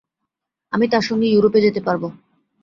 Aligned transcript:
আমি 0.73 0.85
তাঁর 0.87 1.03
সঙ্গে 1.03 1.27
ইউরোপে 1.29 1.59
যেতে 1.61 1.81
পারব। 1.87 2.03